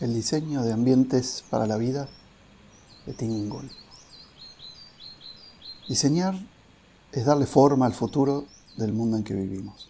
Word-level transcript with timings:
El 0.00 0.14
diseño 0.14 0.62
de 0.62 0.72
ambientes 0.72 1.44
para 1.50 1.66
la 1.66 1.76
vida 1.76 2.08
de 3.04 3.14
Tingol. 3.14 3.68
Diseñar 5.88 6.36
es 7.10 7.24
darle 7.24 7.46
forma 7.46 7.84
al 7.84 7.94
futuro 7.94 8.44
del 8.76 8.92
mundo 8.92 9.16
en 9.16 9.24
que 9.24 9.34
vivimos. 9.34 9.88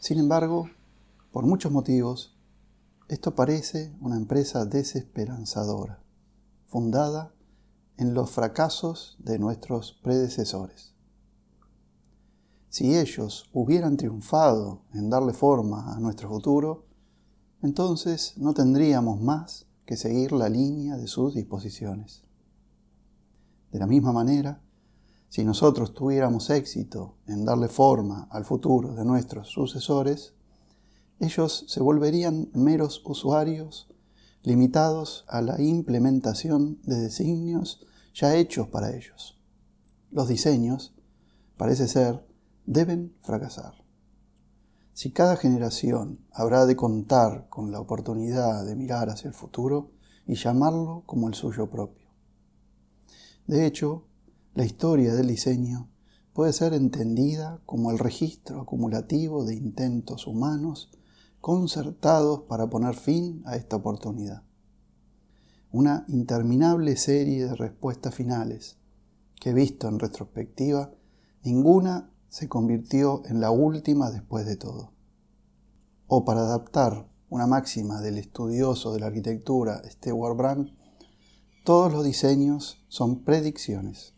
Sin 0.00 0.18
embargo, 0.18 0.70
por 1.30 1.44
muchos 1.44 1.70
motivos, 1.70 2.38
esto 3.08 3.34
parece 3.34 3.94
una 4.00 4.16
empresa 4.16 4.64
desesperanzadora, 4.64 6.02
fundada 6.66 7.34
en 7.98 8.14
los 8.14 8.30
fracasos 8.30 9.18
de 9.18 9.38
nuestros 9.38 9.92
predecesores. 10.02 10.94
Si 12.70 12.96
ellos 12.96 13.50
hubieran 13.52 13.98
triunfado 13.98 14.84
en 14.94 15.10
darle 15.10 15.34
forma 15.34 15.94
a 15.94 16.00
nuestro 16.00 16.30
futuro, 16.30 16.85
entonces 17.62 18.34
no 18.36 18.54
tendríamos 18.54 19.20
más 19.20 19.66
que 19.84 19.96
seguir 19.96 20.32
la 20.32 20.48
línea 20.48 20.96
de 20.96 21.06
sus 21.06 21.34
disposiciones. 21.34 22.22
De 23.72 23.78
la 23.78 23.86
misma 23.86 24.12
manera, 24.12 24.60
si 25.28 25.44
nosotros 25.44 25.94
tuviéramos 25.94 26.50
éxito 26.50 27.16
en 27.26 27.44
darle 27.44 27.68
forma 27.68 28.28
al 28.30 28.44
futuro 28.44 28.94
de 28.94 29.04
nuestros 29.04 29.48
sucesores, 29.48 30.34
ellos 31.18 31.64
se 31.68 31.80
volverían 31.80 32.50
meros 32.52 33.02
usuarios 33.04 33.88
limitados 34.42 35.24
a 35.28 35.42
la 35.42 35.60
implementación 35.60 36.80
de 36.82 36.96
designios 36.96 37.84
ya 38.14 38.36
hechos 38.36 38.68
para 38.68 38.94
ellos. 38.94 39.38
Los 40.10 40.28
diseños, 40.28 40.94
parece 41.56 41.88
ser, 41.88 42.24
deben 42.64 43.14
fracasar. 43.22 43.85
Si 44.96 45.10
cada 45.10 45.36
generación 45.36 46.20
habrá 46.32 46.64
de 46.64 46.74
contar 46.74 47.50
con 47.50 47.70
la 47.70 47.80
oportunidad 47.80 48.64
de 48.64 48.74
mirar 48.74 49.10
hacia 49.10 49.28
el 49.28 49.34
futuro 49.34 49.90
y 50.26 50.36
llamarlo 50.36 51.02
como 51.04 51.28
el 51.28 51.34
suyo 51.34 51.68
propio. 51.68 52.08
De 53.46 53.66
hecho, 53.66 54.04
la 54.54 54.64
historia 54.64 55.14
del 55.14 55.26
diseño 55.26 55.90
puede 56.32 56.54
ser 56.54 56.72
entendida 56.72 57.60
como 57.66 57.90
el 57.90 57.98
registro 57.98 58.62
acumulativo 58.62 59.44
de 59.44 59.56
intentos 59.56 60.26
humanos 60.26 60.90
concertados 61.42 62.44
para 62.48 62.70
poner 62.70 62.94
fin 62.94 63.42
a 63.44 63.56
esta 63.56 63.76
oportunidad. 63.76 64.44
Una 65.72 66.06
interminable 66.08 66.96
serie 66.96 67.44
de 67.44 67.54
respuestas 67.54 68.14
finales 68.14 68.78
que, 69.38 69.52
visto 69.52 69.88
en 69.88 69.98
retrospectiva, 69.98 70.90
ninguna 71.42 72.10
se 72.36 72.50
convirtió 72.50 73.22
en 73.24 73.40
la 73.40 73.50
última 73.50 74.10
después 74.10 74.44
de 74.44 74.56
todo. 74.56 74.92
O 76.06 76.26
para 76.26 76.40
adaptar 76.40 77.08
una 77.30 77.46
máxima 77.46 78.02
del 78.02 78.18
estudioso 78.18 78.92
de 78.92 79.00
la 79.00 79.06
arquitectura 79.06 79.80
Stewart 79.90 80.36
Brand, 80.36 80.76
todos 81.64 81.90
los 81.90 82.04
diseños 82.04 82.84
son 82.88 83.24
predicciones. 83.24 84.12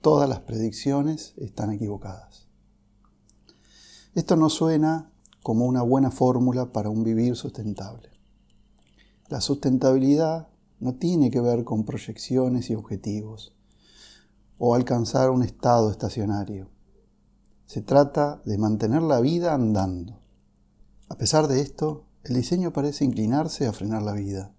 Todas 0.00 0.28
las 0.28 0.38
predicciones 0.38 1.34
están 1.36 1.72
equivocadas. 1.72 2.46
Esto 4.14 4.36
no 4.36 4.50
suena 4.50 5.10
como 5.42 5.66
una 5.66 5.82
buena 5.82 6.12
fórmula 6.12 6.70
para 6.72 6.90
un 6.90 7.02
vivir 7.02 7.34
sustentable. 7.34 8.10
La 9.26 9.40
sustentabilidad 9.40 10.46
no 10.78 10.94
tiene 10.94 11.32
que 11.32 11.40
ver 11.40 11.64
con 11.64 11.84
proyecciones 11.84 12.70
y 12.70 12.76
objetivos 12.76 13.52
o 14.58 14.76
alcanzar 14.76 15.30
un 15.30 15.42
estado 15.42 15.90
estacionario. 15.90 16.77
Se 17.68 17.82
trata 17.82 18.40
de 18.46 18.56
mantener 18.56 19.02
la 19.02 19.20
vida 19.20 19.52
andando. 19.52 20.18
A 21.10 21.18
pesar 21.18 21.48
de 21.48 21.60
esto, 21.60 22.06
el 22.24 22.34
diseño 22.34 22.72
parece 22.72 23.04
inclinarse 23.04 23.66
a 23.66 23.74
frenar 23.74 24.00
la 24.00 24.14
vida, 24.14 24.54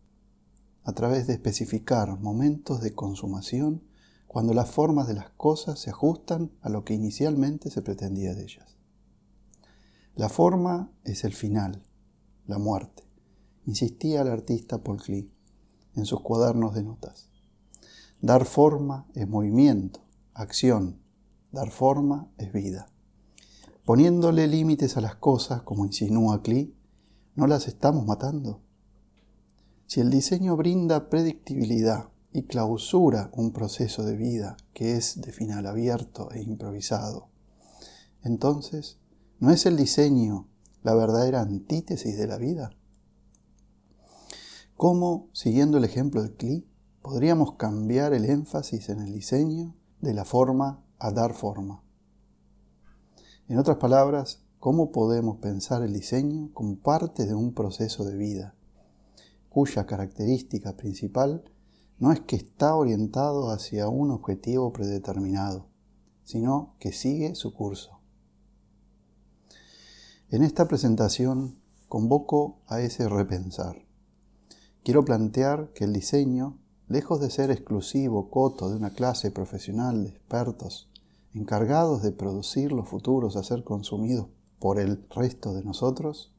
a 0.84 0.92
través 0.94 1.26
de 1.26 1.34
especificar 1.34 2.20
momentos 2.20 2.82
de 2.82 2.94
consumación 2.94 3.82
cuando 4.28 4.54
las 4.54 4.70
formas 4.70 5.08
de 5.08 5.16
las 5.16 5.32
cosas 5.32 5.80
se 5.80 5.90
ajustan 5.90 6.52
a 6.62 6.70
lo 6.70 6.86
que 6.86 6.94
inicialmente 6.94 7.72
se 7.72 7.82
pretendía 7.82 8.36
de 8.36 8.44
ellas. 8.44 8.78
La 10.14 10.30
forma 10.30 10.92
es 11.04 11.24
el 11.24 11.34
final, 11.34 11.82
la 12.46 12.60
muerte, 12.60 13.10
insistía 13.66 14.22
el 14.22 14.28
artista 14.28 14.84
Paul 14.84 15.02
Klee 15.02 15.34
en 15.96 16.06
sus 16.06 16.22
cuadernos 16.22 16.76
de 16.76 16.84
notas. 16.84 17.32
Dar 18.22 18.46
forma 18.46 19.08
es 19.16 19.28
movimiento, 19.28 20.02
acción, 20.36 21.02
dar 21.52 21.72
forma 21.72 22.30
es 22.38 22.54
vida. 22.54 22.88
Poniéndole 23.90 24.46
límites 24.46 24.98
a 24.98 25.02
las 25.02 25.16
cosas, 25.16 25.64
como 25.64 25.84
insinúa 25.84 26.44
Klee, 26.44 26.78
¿no 27.34 27.48
las 27.48 27.68
estamos 27.68 28.06
matando? 28.06 28.62
Si 29.88 30.00
el 30.00 30.12
diseño 30.12 30.56
brinda 30.56 31.10
predictibilidad 31.10 32.10
y 32.32 32.44
clausura 32.44 33.32
un 33.34 33.52
proceso 33.52 34.04
de 34.04 34.16
vida 34.16 34.58
que 34.76 34.96
es 34.96 35.20
de 35.22 35.32
final 35.32 35.66
abierto 35.66 36.30
e 36.32 36.44
improvisado, 36.44 37.30
entonces, 38.22 39.00
¿no 39.40 39.50
es 39.50 39.66
el 39.66 39.76
diseño 39.76 40.48
la 40.84 40.94
verdadera 40.94 41.42
antítesis 41.42 42.16
de 42.16 42.28
la 42.28 42.38
vida? 42.38 42.70
¿Cómo, 44.78 45.30
siguiendo 45.34 45.80
el 45.80 45.84
ejemplo 45.84 46.22
de 46.22 46.36
Klee, 46.36 46.70
podríamos 47.02 47.54
cambiar 47.54 48.14
el 48.14 48.26
énfasis 48.26 48.90
en 48.90 49.00
el 49.00 49.12
diseño 49.12 49.74
de 50.00 50.14
la 50.14 50.26
forma 50.26 50.86
a 51.00 51.10
dar 51.10 51.34
forma? 51.34 51.89
En 53.50 53.58
otras 53.58 53.78
palabras, 53.78 54.44
¿cómo 54.60 54.92
podemos 54.92 55.38
pensar 55.38 55.82
el 55.82 55.92
diseño 55.92 56.52
como 56.54 56.76
parte 56.76 57.26
de 57.26 57.34
un 57.34 57.56
proceso 57.56 58.06
de 58.06 58.16
vida, 58.16 58.54
cuya 59.50 59.88
característica 59.88 60.78
principal 60.78 61.44
no 61.98 62.12
es 62.12 62.20
que 62.20 62.36
está 62.36 62.76
orientado 62.76 63.50
hacia 63.50 63.88
un 63.88 64.12
objetivo 64.12 64.72
predeterminado, 64.72 65.66
sino 66.24 66.76
que 66.80 66.92
sigue 66.92 67.34
su 67.34 67.56
curso? 67.56 68.02
En 70.30 70.44
esta 70.44 70.68
presentación 70.68 71.58
convoco 71.88 72.60
a 72.68 72.82
ese 72.82 73.10
repensar. 73.10 73.78
Quiero 74.84 75.04
plantear 75.04 75.74
que 75.74 75.86
el 75.86 75.94
diseño, 75.94 76.60
lejos 76.88 77.20
de 77.20 77.32
ser 77.32 77.50
exclusivo 77.50 78.30
coto 78.30 78.70
de 78.70 78.76
una 78.76 78.94
clase 78.94 79.32
profesional 79.32 80.04
de 80.04 80.10
expertos 80.12 80.89
encargados 81.34 82.02
de 82.02 82.12
producir 82.12 82.72
los 82.72 82.88
futuros 82.88 83.36
a 83.36 83.44
ser 83.44 83.64
consumidos 83.64 84.28
por 84.60 84.80
el 84.80 85.06
resto 85.10 85.54
de 85.54 85.64
nosotros, 85.64 86.34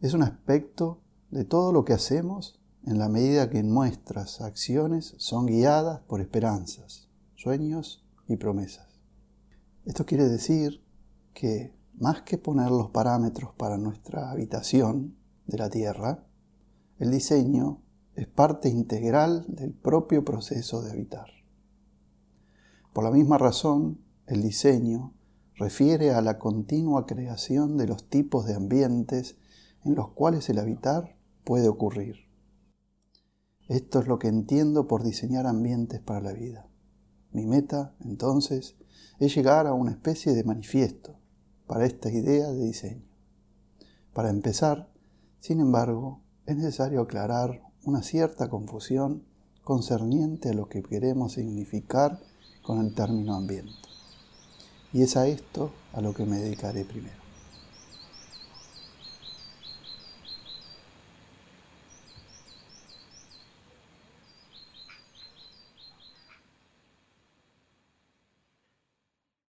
es 0.00 0.14
un 0.14 0.22
aspecto 0.22 1.00
de 1.30 1.44
todo 1.44 1.72
lo 1.72 1.84
que 1.84 1.92
hacemos 1.92 2.60
en 2.84 2.98
la 2.98 3.08
medida 3.08 3.48
que 3.48 3.62
nuestras 3.62 4.40
acciones 4.40 5.14
son 5.18 5.46
guiadas 5.46 6.00
por 6.00 6.20
esperanzas, 6.20 7.08
sueños 7.36 8.04
y 8.28 8.36
promesas. 8.36 9.00
Esto 9.84 10.04
quiere 10.04 10.28
decir 10.28 10.84
que, 11.32 11.74
más 11.94 12.22
que 12.22 12.38
poner 12.38 12.70
los 12.70 12.90
parámetros 12.90 13.52
para 13.54 13.78
nuestra 13.78 14.30
habitación 14.30 15.16
de 15.46 15.58
la 15.58 15.70
Tierra, 15.70 16.24
el 16.98 17.10
diseño 17.10 17.82
es 18.14 18.26
parte 18.26 18.68
integral 18.68 19.44
del 19.48 19.72
propio 19.72 20.24
proceso 20.24 20.82
de 20.82 20.90
habitar. 20.90 21.41
Por 22.92 23.04
la 23.04 23.10
misma 23.10 23.38
razón, 23.38 23.98
el 24.26 24.42
diseño 24.42 25.14
refiere 25.56 26.12
a 26.12 26.20
la 26.20 26.38
continua 26.38 27.06
creación 27.06 27.76
de 27.78 27.86
los 27.86 28.08
tipos 28.08 28.46
de 28.46 28.54
ambientes 28.54 29.36
en 29.84 29.94
los 29.94 30.10
cuales 30.10 30.48
el 30.50 30.58
habitar 30.58 31.16
puede 31.44 31.68
ocurrir. 31.68 32.16
Esto 33.68 34.00
es 34.00 34.06
lo 34.06 34.18
que 34.18 34.28
entiendo 34.28 34.86
por 34.88 35.02
diseñar 35.02 35.46
ambientes 35.46 36.00
para 36.00 36.20
la 36.20 36.32
vida. 36.32 36.68
Mi 37.32 37.46
meta, 37.46 37.94
entonces, 38.00 38.76
es 39.18 39.34
llegar 39.34 39.66
a 39.66 39.72
una 39.72 39.92
especie 39.92 40.34
de 40.34 40.44
manifiesto 40.44 41.16
para 41.66 41.86
esta 41.86 42.10
idea 42.10 42.50
de 42.50 42.64
diseño. 42.64 43.08
Para 44.12 44.28
empezar, 44.28 44.92
sin 45.40 45.60
embargo, 45.60 46.20
es 46.44 46.56
necesario 46.56 47.00
aclarar 47.00 47.62
una 47.84 48.02
cierta 48.02 48.50
confusión 48.50 49.24
concerniente 49.64 50.50
a 50.50 50.54
lo 50.54 50.68
que 50.68 50.82
queremos 50.82 51.32
significar 51.32 52.20
con 52.62 52.80
el 52.80 52.94
término 52.94 53.34
ambiente. 53.34 53.72
Y 54.92 55.02
es 55.02 55.16
a 55.16 55.26
esto 55.26 55.72
a 55.92 56.00
lo 56.00 56.14
que 56.14 56.24
me 56.24 56.38
dedicaré 56.38 56.84
primero. 56.84 57.21